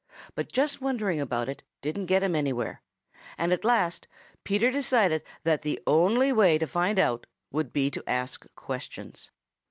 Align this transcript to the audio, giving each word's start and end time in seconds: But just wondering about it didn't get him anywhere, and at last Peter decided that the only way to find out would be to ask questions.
But 0.33 0.51
just 0.51 0.81
wondering 0.81 1.21
about 1.21 1.47
it 1.47 1.61
didn't 1.83 2.07
get 2.07 2.23
him 2.23 2.35
anywhere, 2.35 2.81
and 3.37 3.53
at 3.53 3.63
last 3.63 4.07
Peter 4.43 4.71
decided 4.71 5.23
that 5.43 5.61
the 5.61 5.79
only 5.85 6.33
way 6.33 6.57
to 6.57 6.65
find 6.65 6.97
out 6.97 7.27
would 7.51 7.71
be 7.71 7.91
to 7.91 8.03
ask 8.09 8.47
questions. 8.55 9.29